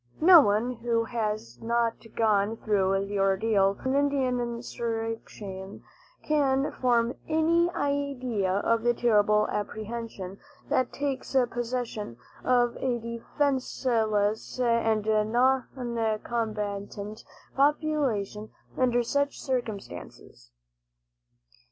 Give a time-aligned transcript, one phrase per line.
[0.19, 5.83] No one who has not gone through the ordeal of an Indian insurrection
[6.23, 15.05] can form any idea of the terrible apprehension that takes possession of a defenseless and
[15.05, 17.23] noncombatant
[17.55, 20.49] population under such circumstances.